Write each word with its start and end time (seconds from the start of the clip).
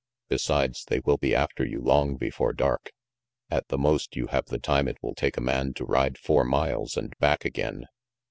"Besides, 0.29 0.85
they 0.85 0.99
will 0.99 1.17
be 1.17 1.35
after 1.35 1.63
you 1.63 1.79
long 1.79 2.15
before 2.17 2.53
dark. 2.53 2.89
At 3.51 3.67
the 3.67 3.77
most, 3.77 4.15
you 4.15 4.25
have 4.31 4.45
the 4.47 4.57
time 4.57 4.87
it 4.87 4.97
will 5.03 5.13
take 5.13 5.37
a 5.37 5.41
man 5.41 5.75
to 5.75 5.85
ride 5.85 6.17
four 6.17 6.43
miles 6.43 6.97
and 6.97 7.13
back 7.19 7.45
again." 7.45 7.85